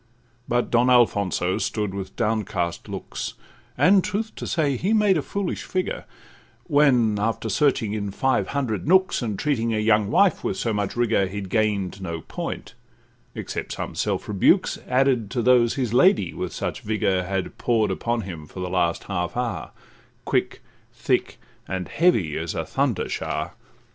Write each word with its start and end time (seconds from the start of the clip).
But 0.47 0.71
Don 0.71 0.89
Alfonso 0.89 1.59
stood 1.59 1.93
with 1.93 2.15
downcast 2.15 2.89
looks, 2.89 3.35
And, 3.77 4.03
truth 4.03 4.33
to 4.37 4.47
say, 4.47 4.75
he 4.75 4.93
made 4.93 5.15
a 5.15 5.21
foolish 5.21 5.61
figure; 5.63 6.05
When, 6.63 7.19
after 7.19 7.49
searching 7.49 7.93
in 7.93 8.09
five 8.09 8.47
hundred 8.47 8.87
nooks, 8.87 9.21
And 9.21 9.37
treating 9.37 9.75
a 9.75 9.77
young 9.77 10.09
wife 10.09 10.43
with 10.43 10.57
so 10.57 10.73
much 10.73 10.95
rigour, 10.95 11.27
He 11.27 11.39
gain'd 11.41 12.01
no 12.01 12.21
point, 12.21 12.73
except 13.35 13.73
some 13.73 13.93
self 13.93 14.27
rebukes, 14.27 14.79
Added 14.87 15.29
to 15.29 15.43
those 15.43 15.75
his 15.75 15.93
lady 15.93 16.33
with 16.33 16.51
such 16.51 16.81
vigour 16.81 17.21
Had 17.21 17.59
pour'd 17.59 17.91
upon 17.91 18.21
him 18.21 18.47
for 18.47 18.59
the 18.59 18.71
last 18.71 19.03
half 19.03 19.37
hour, 19.37 19.69
Quick, 20.25 20.63
thick, 20.91 21.37
and 21.67 21.87
heavy—as 21.87 22.55
a 22.55 22.65
thunder 22.65 23.07
shower. 23.07 23.51